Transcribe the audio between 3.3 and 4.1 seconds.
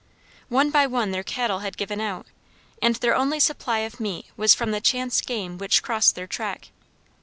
supply of